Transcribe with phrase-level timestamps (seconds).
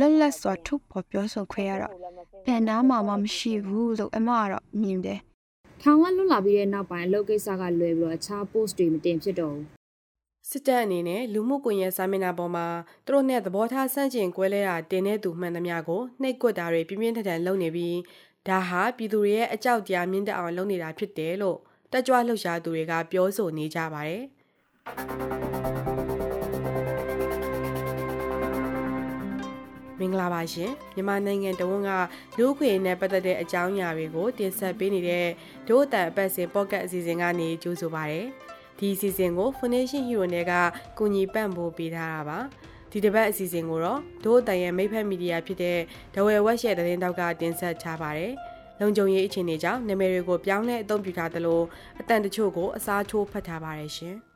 [0.00, 1.90] လွတ်လပ်စွာထုတ်ဖော်ပြောဆိုခွင့်ရတော့
[2.46, 5.20] ဘယ်နာမှမရှိဘူးလို့အမကတော့မြင်တယ်
[5.82, 9.66] ထောင်ကလွတ်လာပြီးတဲ့နောက်ပိုင်းအလုပ်ကိစ္စကလွယ်ပြီးတော့အခြား post တွေမတင်ဖြစ်တော့ဘူး
[10.50, 12.66] စစ်တပ်အနေနဲ့လူမှုကွန်ရက်စာမျက်နှာပေါ်မှာ
[13.06, 17.98] သူတို့နဲ့သဘောထားဆန့်ကျင်ကွဲလဲတာတင်တဲ့သူမှန်သမျှကိုနှိပ်ကွက်တာတွေပြင်းပြင်းထန်ထန်လုပ်နေပြီး
[18.48, 21.58] ဒါဟာပြည်သူတွေရဲ့အကြောက်တရားမြင့်တက်အောင်လုပ်နေတာဖြစ်တယ်လို့
[21.92, 24.22] တက်ကြွလှုပ်ရှားသူတွေကပြောဆိုနေကြပါတယ်
[30.02, 31.90] မင်္ဂလာပါရှင်မြန်မာနိုင်ငံတဝန်းက
[32.38, 35.26] လူ့ခွေနဲ့ပတ်သက်တဲ့အကြောင်းအရာတွေကိုတင်ဆက်ပေးနေတဲ့
[35.68, 38.22] ဒို့အတန်အပတ်စဉ်ပေါ့ကတ်အစီအစဉ်ကနေကြိုးဆိုပါရစေ
[38.78, 40.52] ဒီအစီအစဉ်ကို Foundation Hero နဲ့က
[40.98, 42.38] ကူညီပံ့ပိုးပေးထားတာပါ
[42.90, 45.78] ဒီတစ်ပတ်အစီအစဉ်ကိုတော့ဒို့အတန်ရဲ့မိဖက်မီဒီယာဖြစ်တဲ့
[46.14, 48.32] ဒဝဲဝက်ရှယ်သတင်းတောက်ကတင်ဆက်ထားပါတယ်
[48.80, 51.60] လုံခြုံရေးအခြေအနေကြောင့်နာမည်တွေကိုပြောင်းလဲအသုံးပြုထားသလို
[52.00, 54.18] အတန်တချို့ကိုအစားထိုးဖတ်ထားပါတယ်ရှင်။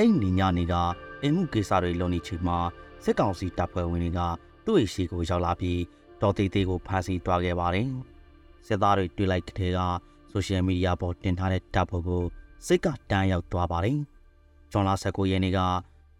[0.00, 0.74] အဲ့ဒီညနေက
[1.22, 2.58] အိမ်မှုကိစ္စတွေလုပ်နေချိန်မှာ
[3.04, 4.20] စစ်ကောင်စီတပ်ဖွဲ့ဝင်တွေက
[4.64, 5.80] သူ့ရဲ့ရှိကိုရောက်လာပြီး
[6.20, 7.88] တော်သေးသေးကိုဖမ်းဆီးသွားခဲ့ပါတယ်။
[8.66, 9.78] စစ်သားတွေတွေ့လိုက်တဲ့က
[10.30, 12.24] ဆိုရှယ်မီဒီယာပေါ်တင်ထားတဲ့တပ်ဖွဲ့ကို
[12.66, 13.98] စစ်ကတန်းရောက်သွားပါတယ်။
[14.72, 15.60] ဂျွန်လာ19ရက်နေ့က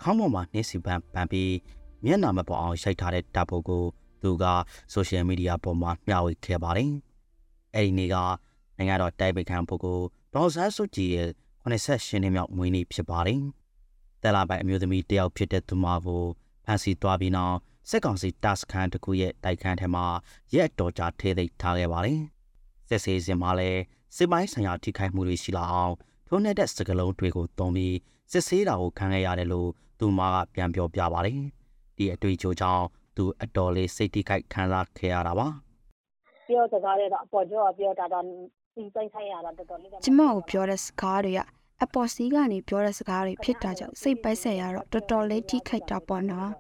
[0.03, 1.53] ခေါင်းပေါ်မှာနှင်းစီပန်းပန်ပြီး
[2.05, 3.85] မျက်နှာမပေါ်အောင်ရိုက်ထားတဲ့တပ်ဖွဲ့ကို
[4.23, 4.45] သူက
[4.93, 6.91] ဆိုရှယ်မီဒီယာပေါ်မှာမျှဝေခဲ့ပါတယ်။
[7.75, 8.17] အဲ့ဒီနေ့က
[8.77, 11.31] နိုင်ငံတော်တိုက်ပိတ်ခံပုဂ္ဂိုလ်ဒေါ်ဆန်းစုကြည်ရဲ့
[11.65, 13.43] 88နှစ်မြောက်မွေးနေ့ဖြစ်ပါတယ်။
[14.23, 16.25] တယ်လာပိုင်အမျိုးသမီးတယောက်ဖြစ်တဲ့သူမကို
[16.67, 17.57] ဖမ်းဆီးသွားပြီးနောက်
[17.91, 20.07] စစ်ကောင်စီတပ်စခန်းတစ်ခုရဲ့တိုက်ခန်းထဲမှာ
[20.55, 22.21] ရက်တော်ကြာထဲသိထားခဲ့ပါတယ်။
[22.89, 23.81] စစ်ဆေးစဉ်မှာလည်း
[24.17, 25.95] စစ်ပိုင်းဆိုင်ရာထိခိုက်မှုတွေရှိလာအောင်
[26.29, 27.97] ထိုးနှက်တဲ့စကလုံးတွေကိုတုံးပြီး
[28.33, 31.41] စစ်ဆေးတာကိုခံခဲ့ရတယ်လို့သူမကပြန်ပြောပြပါတယ်။
[31.97, 32.85] ဒီအတွေ့အကြုံကြောင့်
[33.17, 35.47] သူအတော်လေးစိတ်ထိခိုက်ခံစားခဲ့ရတာပါ။
[36.49, 38.25] ပြောစကားတွေတော့အပေါ်ကျော်ပြောတာတော့
[38.75, 41.41] ဒီစိတ်ဆိုင်ရတာတော်တော်လေးကျမကိုပြောတဲ့စကားတွေက
[41.85, 46.51] အပေါ်စီးကနေပြောတဲ့စကားတွေဖြစ်တာကြောင့်စိတ်ပိုက်ဆက်ရတော့တော်တော်လေးထိခိုက်တာပေါ့နော်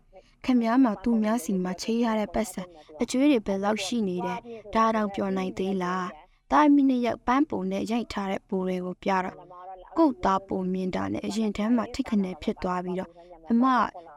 [0.44, 2.62] ခင်ဗျားမှာသူများစီမှာချေးရတဲ့ပတ်စံ
[3.02, 4.40] အကျွေးတွေဘယ်လောက်ရှိနေတယ်
[4.74, 6.08] ဒါတောင်ပြောနိုင်သေးလား
[6.50, 9.36] တာမီနရောက်ပန်းပုံနဲ့ရိုက်ထားတဲ့ပူတွေကိုပြတော့
[9.96, 13.10] ကုတ်သားပုံမြင်တာနဲ့အရင်တန်းမှာထိခနဲ့ဖြစ်သွားပြီးတော့
[13.50, 13.64] အမ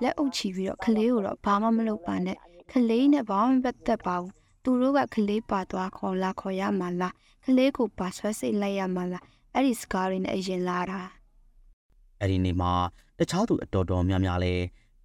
[0.01, 2.37] လက်အုပ်ချီပြီးတော့ခလေးကိုတော့ဘာမှမလုပ်ပါနဲ့
[2.71, 7.13] ခလေးနဲ့ဘာမှမပတ်သက်ပါဘူးသူတို့ကခလေးပါသွားခေါ်လာခေါ်ရမှာလား
[7.45, 9.23] ခလေးကိုပါဆွဲစိတ်လိုက်ရမှာလား
[9.55, 11.01] အဲ့ဒီစကားတွေနဲ့အရင်လာတာ
[12.19, 12.73] အဲ့ဒီနေ့မှာ
[13.19, 14.53] တခြားသူအတော်တော်များများလဲ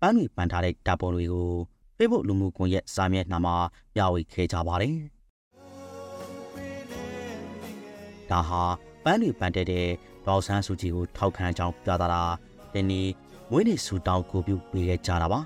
[0.00, 1.50] ပန်းတွေပန်ထားတဲ့ဓာတ်ပုံတွေကို
[1.96, 3.56] Facebook လူမှုကွန်ရက်စာမျက်နှာမှာ
[3.94, 4.96] ပြဝေခဲ့ကြပါတယ်
[8.30, 8.62] ဒါဟာ
[9.04, 9.86] ပန်းတွေပန်တဲ့တဲ့
[10.26, 12.22] ဒေါက်ဆန်းစုကြည်ကိုထောက်ခံကြောင်းပြသတာ
[12.72, 13.08] ဒီနေ့
[13.50, 15.40] မွေးနေ့ဆူတောင်းကိုပြုပေးခဲ့ကြတာပါ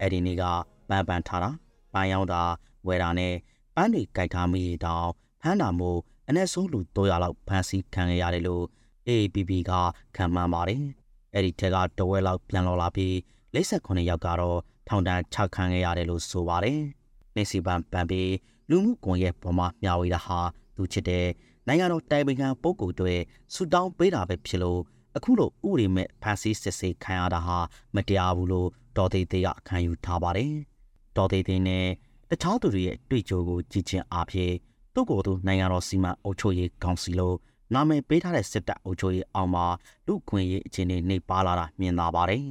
[0.00, 0.42] အဲ့ဒီနေ့က
[0.88, 1.50] ပန်းပန်ထားတာ
[1.92, 2.42] ပန်းရောင်းတာ
[2.86, 3.34] ဝယ်တာနဲ့
[3.74, 5.08] ပန်းတွေကြိုက်ထားမိတောင်
[5.42, 8.64] ဖမ်းတာမို့အနည်းဆုံးလူ300လောက်ဖမ်းဆီးခံရရတယ်လို့
[9.08, 9.72] AAPP က
[10.16, 10.82] ခံမှန်းပါတယ်။
[11.34, 13.12] အဲ့ဒီထက်ကတဝဲလောက်ပြန်လော်လာပြီး
[13.54, 16.80] 58ယောက်ကတော့ထောင်ဒဏ်ချခံရရတယ်လို့ဆိုပါတယ်။
[17.36, 18.32] နေစီပန်ပန်ပြီး
[18.70, 20.40] လူမှုကွန်ရက်ပေါ်မှာမျှဝေတာဟာ
[20.76, 21.26] သူချစ်တဲ့
[21.66, 23.14] နိုင်ငံတော်တိုင်ပင်ခံပုဂ္ဂိုလ်တွေ
[23.54, 24.80] ဆူတောင်းပေးတာပဲဖြစ်လို့
[25.16, 27.58] အခုလိုဥရိမဲ့ဖန်ဆီးစစ်ဆေးခံရတာဟာ
[27.94, 30.52] မတရားဘူးလို့ဒေါ်သေးသေးကခံယူထားပါတယ်။
[31.16, 31.86] ဒေါ်သေးသေးနဲ့
[32.30, 34.54] တခြားသူတွေရဲ့တွေ့ကြိုကိုကြည်ချင်းအားဖြင့်
[34.94, 37.36] သူ့ကိုယ်သူနိုင်ငံတော်စီမံအုပ်ချုပ်ရေးကောင်စီလို့
[37.74, 39.64] နာမည်ပေးထားတဲ့စစ်တပ်အုပ်ချုပ်ရေးအောင်မှာ
[40.06, 42.42] လူခွင့်ရေးအခြေအနေနှိပ်ပါလာတာမြင်သာပါတယ်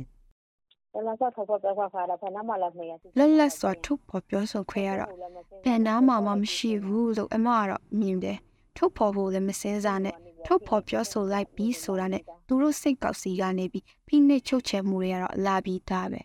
[3.18, 5.10] လွတ်လပ်စွာထုတ်ဖော်ပြောဆိုခွင့်ရတော့
[5.66, 8.38] ဘယ်နာမှမရှိဘူးလို့အမကတော့မြင်တယ်
[8.78, 10.16] ထုတ်ဖော်ဖို့လည်းမစင်းစားနဲ့
[10.46, 16.22] ထုတ်ဖော်ပြောဆိုလိုက်ပြီးဆိုတာနဲ့သူတို့စိတ်ကောက်စီကနေပြီးဖိနှိပ်ချုပ်ချယ်မှုတွေကတော့လာပြီးသားပဲ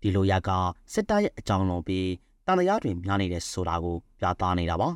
[0.00, 0.50] ဒီလိုရက
[0.92, 2.08] စစ်တပ်ရဲ့အကြောင်းလုံးပြီး
[2.46, 4.88] တန်တရားတွေများနေတဲ့ဆိုတာကိုပြသနေတာပါ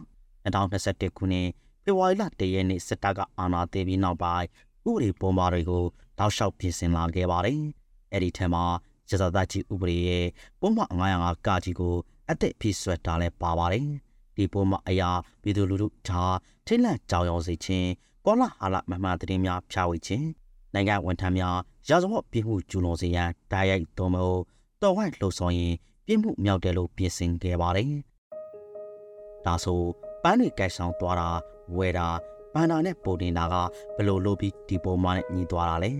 [0.45, 1.49] 2021ခုနှစ်
[1.85, 4.47] ဖေဖော်ဝါရီလ1ရက်နေ့စစ်တပ်ကအာဏာသိမ်းပြီးနောက်ပိုင်း
[4.89, 5.85] ဥပဒေပုံမှားတွေကို
[6.19, 7.61] တောက်လျှောက်ပြင်ဆင်လာခဲ့ပါတယ်။
[8.13, 8.65] အဲ့ဒီထက်မှာ
[9.11, 10.27] ရသသားကြီးဥပဒေရဲ့
[10.61, 11.95] ပုံမှန်905ကကြီးကို
[12.31, 13.87] အသက်ဖြည့်ဆွတ်တာလည်းပါပါတယ်။
[14.37, 15.11] ဒီပုံမှန်အရာ
[15.43, 17.89] ပြည်သူလူထုကြားထိတ်လန့်ကြောင်ရောစေခြင်း
[18.27, 20.27] ကောလာဟာလမမှန်သတင်းများဖြာဝေခြင်း
[20.75, 21.57] နိုင်ငံဝန်ထမ်းများ
[21.89, 24.43] ရာဇဝတ်ပြစ်မှုကျူးလွန်စေရန်တိုက်ရိုက်တော်မဟုတ်
[24.83, 25.75] တော်ဝိုင်းလှုံ့ဆော်ရင်
[26.07, 27.93] ပြစ်မှုမြောက်တယ်လို့ပြင်ဆင်ခဲ့ပါတယ်။
[29.45, 29.81] ဒါဆို
[30.23, 31.29] ပန်းတွေကင်ဆောင်သွားတာ
[31.77, 32.09] ဝယ်တာ
[32.55, 33.55] ဘန်နာနဲ့ပုံတင်တာက
[33.97, 35.93] ဘယ်လိုလုပ်ပြီးဒီပုံမှန်နဲ့ညီသွားတာလဲ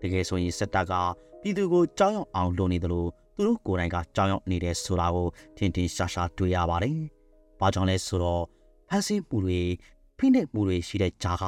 [0.00, 0.92] တကယ်ဆိုရင်စက်တပ်က
[1.40, 6.98] ပြည်သူကိုကြောက်ရွံ့အောင်လုပ်နေတယ်လို့သူတို့ကိုယ်တိုင်ကကြောက်ရွံ့နေတဲ့ဆိုတာကိုထင်ထင်ရှားရှားတွေ့ရပါတယ်။
[7.60, 8.44] ဘာကြောင့်လဲဆိုတော့
[8.88, 9.60] ဖန်ဆီးမှုတွေ
[10.18, 11.44] ဖိနှိပ်မှုတွေရှိတဲ့ကြားက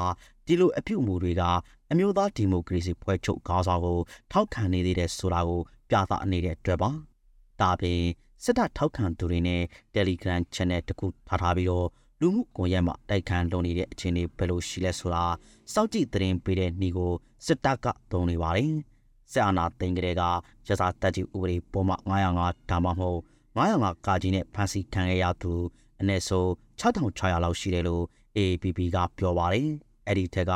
[0.47, 1.43] ဒီလိုအပြုအမူတွေက
[1.91, 3.99] အမျိုးသားဒီမိုကရေစီဖွဲ့ချုပ်ခေါင်းဆောင်ကို
[4.33, 5.61] ထောက်ခံနေသေးတဲ့ဆိုတာကို
[5.91, 6.91] ပြသနေတဲ့အတွက်ပါ။
[7.61, 8.01] ဒါပြင်
[8.43, 9.63] စစ်တပ်ထောက်ခံသူတွေနဲ့
[9.95, 11.89] Telegram Channel တခုထားထားပြီးတော့
[12.21, 15.25] လူမှုကွန်ရက်မှာတိုက်ခန်းလုပ်နေတဲ့အခြေအနေဘယ်လိုရှိလဲဆိုတာ
[15.73, 17.13] စောင့်ကြည့်သတင်းပေးတဲ့နှီးကို
[17.47, 18.73] စစ်တပ်ကသုံးနေပါတယ်။
[19.33, 20.23] စစ်အာဏာသိမ်းကြတဲ့က
[20.69, 23.21] ရစာတက်ကြီးဥပဒေပုံမှန်905ဒါမှမဟုတ်
[23.57, 25.53] 905ကာကြီးနဲ့ဖမ်းဆီးခံရသူ
[26.01, 26.49] အနည်းဆုံး
[26.81, 28.05] 6600လောက်ရှိတယ်လို့
[28.37, 29.69] AAPP ကပြောပါတယ်။
[30.07, 30.53] အဲ့ဒီထက်က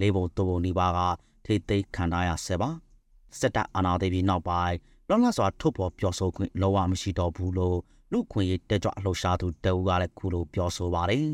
[0.00, 1.00] လေးပုံသုံးပုံနီးပါးက
[1.44, 2.70] ထိသိမ်းခံထားရဆဲပါ။
[3.38, 4.76] စစ်တပ်အာဏာသိမ်းပြီးနောက်ပိုင်း
[5.12, 7.78] လောလတ်စွာထုတ်ဖော်ပြောဆိုခွင့်လုံးဝမရှိတော့ဘူးလို့
[8.12, 11.26] လူခွင့်ရေးတက်ကြွလှုပ်ရှားသူတအူးကလည်းခုလိုပြောဆိုပါတယ်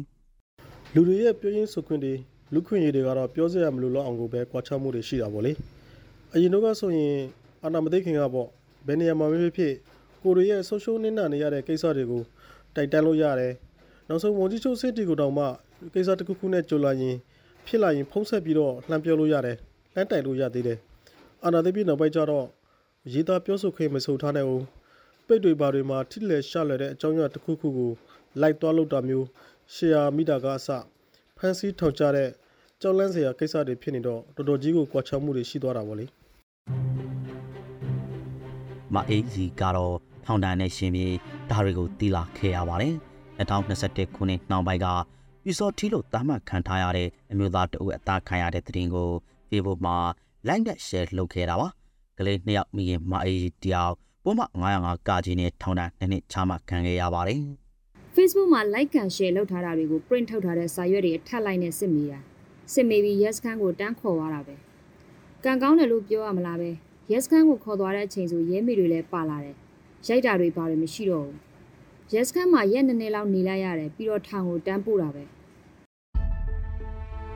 [0.95, 2.15] လူတွေရဲ့ပြောရင်းဆိုခွင့်တွေ
[2.55, 5.53] လူခွင့်ရေးတွေကတော့ပြောစရာမလိုတော့အောင်ကိုပဲကြွားချမှုတွေရှိတာပေါ့လေ
[6.35, 7.15] အရင်တော့ကဆိုရင်
[7.65, 8.49] အာနာမသိခင်ကပေါ့
[8.87, 9.75] ဘယ်နေရာမှာဖြစ်ဖြစ်
[10.23, 12.23] ကိုတွေရဲ့ဆိုရှယ်နင်းနာနေရတဲ့ကိစ္စတွေကို
[12.75, 13.53] တိုက်တန်းလို့ရတယ်
[14.09, 15.45] နောက်ဆုံးဝန်ကြီးချုပ်စစ်တီကိုတောင်မှ
[15.95, 17.17] ကိစ္စတစ်ခုခုနဲ့ကြိုလာရင်
[17.67, 19.57] ဖြစ်လာရင်ဖုံးဆက်ပြီးတော့လှမ်းပြောလို့ရတယ်
[19.95, 20.79] လှမ်းတိုင်လို့ရသေးတယ်
[21.45, 22.47] အာနာသိပြီနောက်ပိုင်းကျတော့
[23.13, 24.65] ရေးသားပြောဆိုခွင့်မဆိုထားနိုင်ဘူး
[25.27, 27.93] ပိတ်တွေပါတွေမှာထိလက်ရှလွယ်တဲ့အကြောင်းအရာတစ်ခုခုကို
[28.41, 29.27] လိုက်သွားလို့တာမျိုး
[29.75, 30.69] ရှယ်ယာမိတာကအစ
[31.37, 32.29] ဖန်စီထောင်ချတဲ့
[32.81, 36.07] ကြောက်လန့်စရာကိစ္စတွေဖြစ်နေတော့တော်တော်ကြီးကိုကြွားချမှုတွေရှိသွားတာပေါ့လေ
[38.95, 39.97] မအေးစီကတော့
[40.27, 41.15] ထောင်တန်းနဲ့ရှင်ပြီး
[41.51, 42.95] ဒါတွေကိုတီလာခဲ့ရပါတယ်
[43.39, 44.87] 2021ခုနှစ်နှောင်းပိုင်းက
[45.45, 49.09] ပြူစော်ထီလို့တာမှတ်ခံထားရတဲ့အမျိုးသားတအုပ်အသားခံရတဲ့တဲ့တင်ကို
[49.49, 49.97] Facebook မှာ
[50.49, 51.69] like နဲ့ share လုပ်ခဲ့တာပါ
[52.19, 53.95] ကလေးနှစ်ယောက်မိခင်မအေးစီတယောက်
[54.25, 57.41] ပုံမှန်905ကကြီးနဲ့ထောင်တန်းနှစ်နှစ်ချမှတ်ခံခဲ့ရပါတယ်
[58.17, 62.21] Facebook မှာ like ကန် share လုပ်ထားတာတွေကို print ထုတ်ထားတဲ့စာရွက်တွေထပ်လိုက်နဲ့စစ်မိတာ
[62.73, 64.55] စစ်မိပြီး yes ခန်းကိုတန်းခေါ်သွားတာပဲ
[65.45, 66.71] ကံကောင်းတယ်လို့ပြောရမလားပဲ
[67.13, 69.57] yes ခန်းကိုခေါ်သွားတဲ့အချိန်ဆိုရဲမိတွေလည်းပါလာတယ်
[70.07, 71.39] ရိုက်တာတွေဘာတွေမရှိတော့ဘူး
[72.15, 75.25] yes ခန်းမှာရက်နည်းနည်းလောက်နေလိုက်ရတယ်ပြီးတော့ထောင်ကိုတန်းပို့တာပဲ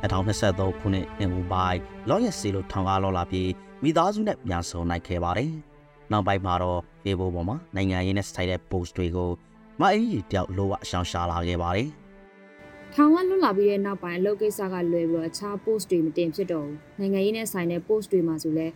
[0.02, 3.48] 2023ခုနှစ်နှစ်ဦးပိုင်းလော့ရက်စီလို့ထောင်ကားလော်လာပြီး
[3.82, 5.52] မိသားစုနဲ့ပြန်ဆုံနိုင်ခဲ့ပါတယ်။
[6.12, 9.30] နောက်ပိုင်းမှာတော့ Facebook ပေါ်မှာနိုင်ငံရေးနဲ့ဆိုင်တဲ့ post တွေကို
[9.80, 11.88] မအေးကြီးတယောက်လိုဝအရှောင်ရှာလာခဲ့ပါတယ်
[12.94, 18.66] ထောင်ကလွတ်လာပြီးတဲ့နောက်ပိုင်းအလုပ်ကိစ္စကလွယ်ပြီးတော့အခြား post တွေမတင်ဖြစ်တော့ဘူးနိုင်ငံရေးနဲ့ဆိုင်တဲ့ post တွေမှာဆိုလဲ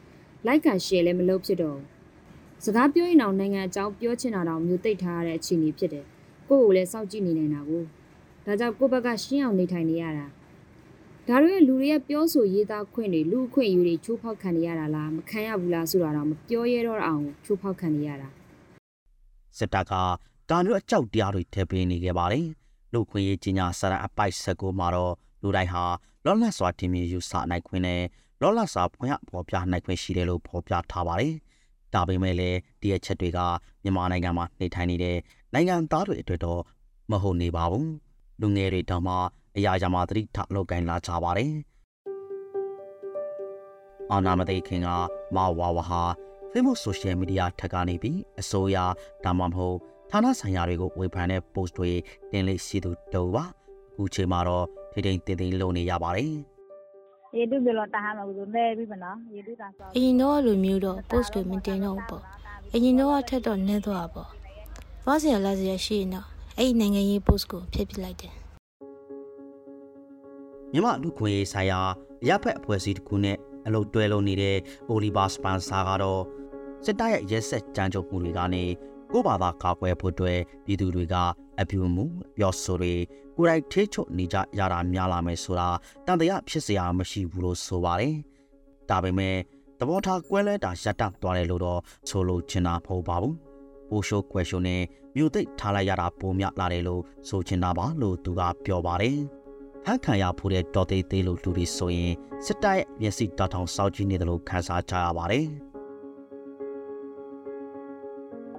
[0.46, 6.04] like ကန် share လည်းမလုပ်ဖြစ်တော့ဘူးစကားပြောရင်တော့နိုင်ငံအကြောင်းပြောချင်တာတော့မျိုးသိပ်ထားရတဲ့အခြေအနေဖြစ်တယ်
[6.48, 7.82] ကိုယ့်ကိုယ်လည်းစောင့်ကြည့်နေနေတာကို
[8.46, 10.26] ဒါကြောင့်ကိုယ့်ဘက်ကရှင်းအောင်နေထိုင်နေရတာ
[11.28, 18.28] ဒါတွေလူတွေရဲ့ပြောဆိုရေးသားခွင့်တွေလူအခွင့်အရေးတွေချိုးဖောက်ခံနေရတာလားမခံရဘူးလားဆိုတာတော့မပြောရတော့အောင်ချိုးဖောက်ခံနေရတာ။
[19.56, 19.92] စစ်တပ်က
[20.50, 22.46] တာမျိုးအကြောက်တရားတွေထည့်ပေးနေခဲ့ပါတယ်။
[22.92, 25.84] လူခွင့်ရေးကြီးညာစာရန်အပိုက်19မှာတော့လူတိုင်းဟာ
[26.24, 28.02] လောလတ်စွာတင်မြယူဆနိုင်ခွင့်နဲ့
[28.42, 31.34] လောလတ်စွာဖွင့်ရပေါ်ပြနိုင်ခွင့်ရှိတယ်လို့ဖော်ပြထားပါတယ်။
[31.94, 33.38] ဒါပေမဲ့လည်းဒီအချက်တွေက
[33.82, 35.16] မြန်မာနိုင်ငံမှာနေထိုင်နေတဲ့
[35.52, 36.60] နိုင်ငံသားတွေအတွက်တော့
[37.10, 37.86] မဟုတ်နေပါဘူး။
[38.40, 39.14] လူငယ်တွေတောင်မှ
[39.56, 41.52] အရာရာမှာသတိထားလောက်ကိုင်းလာကြပါတယ်။
[44.12, 44.88] အာနာမသိခင်က
[45.34, 46.02] မဝါဝဟာ
[46.52, 48.76] Facebook Social Media ထက်ကနေပြီးအစိုးရ
[49.24, 49.76] ဒါမှမဟုတ်
[50.10, 51.90] ဌာနဆိုင်ရာတွေကိုဝေဖန်တဲ့ post တွေ
[52.30, 53.44] တင်လေးရှိသူတို့ပါ
[53.92, 56.34] အခုချိန်မှာတော့ထိထိန်တင်တင်လုပ်နေရပါတယ်
[57.36, 62.22] ရေတုပြလောတာဟာမလို့လဲပြီးမနော်ရေတုတာဆောအရင်တော့လိုမျိုးတော့ post တွေမတင်တော့ဘူးပေါ့
[62.74, 64.28] အရင်တော့ထက်တော့နည်းသွားတာပေါ့
[65.04, 66.26] သွားစရာလာစရာရှိရင်တော့
[66.58, 68.45] အဲ့ဒီနိုင်ငံရေး post ကိုဖျက်ပစ်လိုက်တယ်
[70.72, 71.80] မြမလူခွင့်ရေးဆိုင်ရာ
[72.22, 73.36] အရက်ဖက်အဖွဲ့အစည်းတစ်ခုနဲ့
[73.66, 74.56] အလုပ်တွဲလုပ်နေတဲ့
[74.92, 76.22] Oliver Spencer ကတော့
[76.84, 78.64] စစ်တပ်ရဲ့ရက်ဆက်ကြမ်းကြုတ်မှုတွေကနေ
[79.12, 81.14] ကိုယ့်ဘာသာကာကွယ်ဖို့အတွက်ပြည်သူတွေက
[81.60, 82.04] အပြူမှု
[82.36, 82.94] ပြောဆိုတွေ
[83.36, 85.68] ကိုယ်တိုင်ထိချုံနေကြရတာများလာမယ်ဆိုတာ
[86.06, 88.14] တန်တရားဖြစ်စရာမရှိဘူးလို့ဆိုပါတယ်။
[88.90, 89.36] ဒါပေမဲ့
[89.78, 93.34] သဘောထားကွဲလွဲတာရပ်တန့်သွားတယ်လို့တော့ဆိုလိုချင်တာမဟုတ်ပါဘူး။
[93.88, 94.82] ပိုရှိုးကွယ်ရှိုးနဲ့
[95.16, 99.20] မြို့သိပ်ထားလိုက်ရတာပုံမြလာတယ်လို့ဆိုချင်တာပါလို့သူကပြောပါတယ်။
[99.88, 102.12] ဖန်ခံရဖို့တဲ့တော်သေးသေးလို့လူတွေဆိုရင်
[102.44, 105.46] စစ်တပ်ရဲ့မျက်စိတောက်ထောင်စောက်ကြည့်နေတယ်လို့ခန်းစားကြရပါတယ်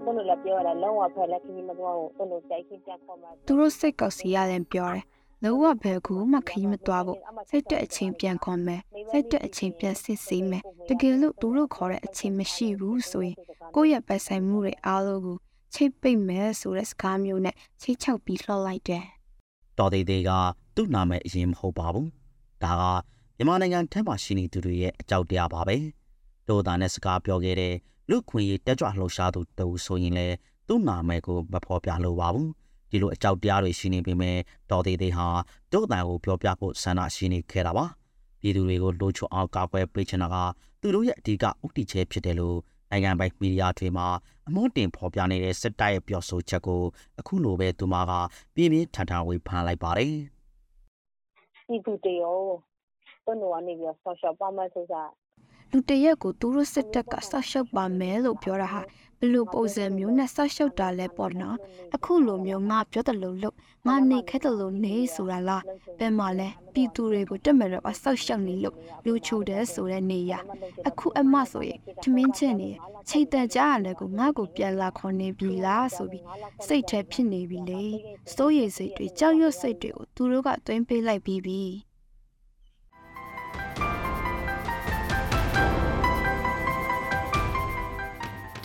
[0.03, 5.03] တွန်းလို့လည်းပြောရတာလုံးဝဖက်လက်ခင်းမသွားဘူးတွန်းလို့စိုက်ခင်းပြန်ခေါ်မှာသူတို့စိတ်ကောက်စီရလည်းပြောတယ်
[5.43, 7.19] လုံးဝဘယ်ကူမှခရီးမသွားဘူး
[7.49, 8.81] စိတ်တက်အချိန်ပြန်ခွန်မယ်
[9.11, 13.35] စိတ်တက်အချိန်ပြန်စစ်ဆေးမယ်တကယ်လို့သူတို့ခေါ်တဲ့အချိန်မရှိဘူးဆိုရင်
[13.75, 15.37] ကိုယ့်ရဲ့ပိုင်ဆိုင်မှုတွေအားလုံးကို
[15.73, 19.05] ချိတ်ပိတ်မယ်ဆိုတဲ့စကားမျိုးနဲ့ချိတ်ချောက်ပြီးလှော့လိုက်တယ်
[19.77, 20.31] တော်သေးသေးက
[20.75, 22.09] သူ့နာမည်အရင်မဟုတ်ပါဘူး
[22.63, 22.83] ဒါက
[23.37, 25.77] မြန်မာနိုင်ငံထဲမှာရှိနေသူတွေရဲ့အကြောက်တရားပါပဲ
[26.47, 27.73] တို့သားနဲ့စကားပြောခဲ့တဲ့
[28.09, 30.35] လူခွင့်ရေးတက်ကြွလှုပ်ရှားသူတူဆိုရင်လည်း
[30.67, 32.49] သူ့နာမည်ကိုမဖော်ပြလို့ပါဘူး
[32.89, 34.37] ဒီလိုအကြောက်တရားတွေရှိနေပေမဲ့
[34.71, 35.27] တော်သေးသေးဟာ
[35.71, 37.85] တို့အတန်ကိုပြောပြဖို့ဆန္ဒရှိနေခဲ့တာပါ
[38.41, 40.35] ပြည်သူတွေကိုလိုချအောင်ကာကွယ်ပေးချင်တာက
[40.81, 42.57] သူတို့ရဲ့အဓိကဥတီချဲဖြစ်တယ်လို့
[42.91, 44.07] နိုင်ငံပိုင်မီဒီယာတွေမှာ
[44.47, 46.81] အမွှန်းတင်ဖော်ပြနေတဲ့စစ်တပ်ရဲ့ပြောဆိုချက်ကို
[47.19, 48.11] အခုလိုပဲသူမက
[48.55, 50.15] ပြင်းပြင်းထန်ထန်ဝေဖန်လိုက်ပါတယ်
[51.67, 52.37] ပြည်သူတွေရော
[53.25, 55.03] တွန်းလို့ကနေပြီးဆော့ရှော့ပါမဆိုတာ
[55.71, 58.81] လူတရက်ကိုသူတို့စစ်တပ်ကဆောက်ရှုပ်ပါမယ်လို့ပြောတာဟာ
[59.21, 61.57] ဘလို့ပုံစံမျိုးနဲ့ဆောက်ရှုပ်တာလဲပေါ့နော်
[61.95, 63.55] အခုလိုမျိုးငါပြောတယ်လို့လို့
[63.87, 65.63] ငါနေခက်တယ်လို့နေဆိုတာလား
[65.99, 70.33] ဘယ်မှာလဲပြည်သူတွေကိုတက်မယ်တော့ဆောက်ရှုပ်နေလို့လူချိုတယ်ဆိုတဲ့နေရ
[70.87, 72.69] အခုအမဆိုရင်ထမင်းချက်နေ
[73.09, 76.25] ချိတ်တန်ကြားရတယ်ကိုငါ့ကိုပြန်လာခေါ်နေပြီလားဆိုပြီး
[76.67, 77.83] စိတ်ထဲဖြစ်နေပြီလေ
[78.33, 81.61] စိုးရိမ်စိတ်တွေကြောက်ရွံ့စိတ်တွေကိုသူတို့ကတွင်းပေးလိုက်ပြီးပြီ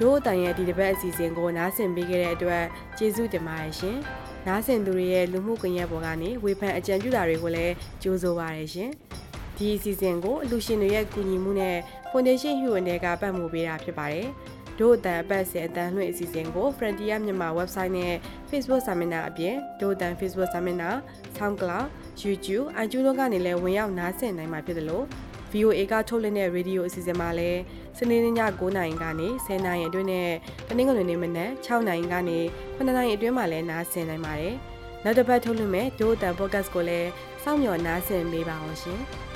[0.02, 2.64] ဒို့အတန်ရဲ့ဒီတစ်ပတ်အစီအစဉ်ကိုနားဆင်ပေးခဲ့တဲ့အတွက်
[2.98, 3.96] ကျေးဇူးတင်ပါတယ်ရှင်။
[4.46, 8.90] နားဆင်သူတွေရဲ့လူမှုကွန်ရက်ပေါ်ကနေဝေဖန်အကြံပြုတာတွေကိုလည်းကြိုးဆိုပါရရှင်။
[9.56, 11.76] ဒီအစီအစဉ်ကိုအလူရှင်တွေရဲ့ကူညီမှုနဲ့
[12.10, 14.28] Foundation Human တွေကပတ်မှုပေးတာဖြစ်ပါတယ်။
[14.78, 18.14] ဒို့အတန်အပတ်စဉ်အတန်လွှင့်အစီအစဉ်ကို Frontier မြန်မာ website နဲ့
[18.50, 20.90] Facebook စာမျက်နှာအပြင်ဒို့အတန် Facebook စာမျက်နှာ
[21.36, 21.86] SoundCloud
[22.22, 25.04] YouTube iTunes တို့ကနေလည်းဝင်ရောက်နားဆင်နိုင်မှာဖြစ်တယ်လို့
[25.52, 27.60] VOA ကထုတ်လွှင့်တဲ့ရေဒီယိုအစီအစဉ်မှာလည်း
[27.98, 30.30] စနေနေ့ည9:00နာရီကနေ10:00နာရီအတွင်းနဲ့
[30.68, 32.38] တနင်္ဂနွေနေ့မနက်6:00နာရီကနေ
[32.76, 34.54] 9:00နာရီအတွင်းမှာလည်းနားဆင်နိုင်ပါတယ်။
[35.04, 37.08] နောက်တစ်ပတ်ထုတ်လွှင့်မဲ့ဒို့အတန် podcast ကိုလည်း
[37.42, 39.00] စောင့်မျှော်နားဆင်ပေးပါအောင်ရှင်။